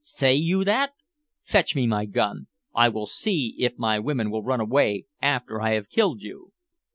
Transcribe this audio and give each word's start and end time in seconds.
say 0.03 0.33
you 0.33 0.63
that! 0.63 0.93
fetch 1.43 1.75
me 1.75 1.85
my 1.85 2.05
gun. 2.07 2.47
I 2.73 2.89
will 2.89 3.05
see 3.05 3.53
if 3.59 3.77
my 3.77 3.99
women 3.99 4.31
will 4.31 4.41
run 4.41 4.59
away 4.59 5.05
after 5.21 5.61
I 5.61 5.73
have 5.73 5.91
killed 5.91 6.23
you." 6.23 6.53